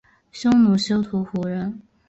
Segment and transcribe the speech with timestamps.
[0.31, 1.79] 匈奴休屠胡人。